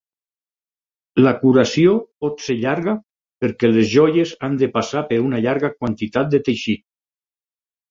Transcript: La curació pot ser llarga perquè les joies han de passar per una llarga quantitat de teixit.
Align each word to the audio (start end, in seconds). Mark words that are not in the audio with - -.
La 1.25 1.33
curació 1.41 1.93
pot 2.25 2.41
ser 2.45 2.55
llarga 2.63 2.95
perquè 3.45 3.71
les 3.75 3.87
joies 3.93 4.33
han 4.49 4.57
de 4.65 4.73
passar 4.81 5.05
per 5.13 5.23
una 5.29 5.45
llarga 5.47 5.73
quantitat 5.79 6.35
de 6.35 6.43
teixit. 6.51 6.87